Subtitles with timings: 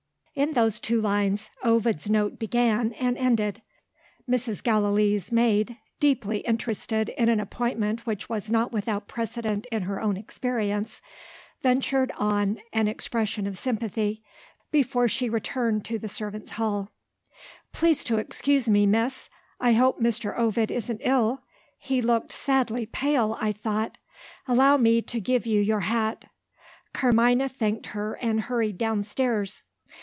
[0.33, 3.61] In those two lines, Ovid's note began and ended.
[4.27, 4.63] Mrs.
[4.63, 10.15] Gallilee's maid deeply interested in an appointment which was not without precedent in her own
[10.15, 11.01] experience
[11.61, 14.23] ventured on an expression of sympathy,
[14.71, 16.91] before she returned to the servants' hall.
[17.73, 19.29] "Please to excuse me, Miss;
[19.59, 20.35] I hope Mr.
[20.39, 21.43] Ovid isn't ill?
[21.77, 23.97] He looked sadly pale, I thought.
[24.47, 26.23] Allow me to give you your hat."
[26.93, 29.63] Carmina thanked her, and hurried downstairs.